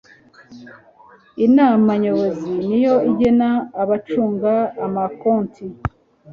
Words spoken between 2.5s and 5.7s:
niyo igena abacunga amakonti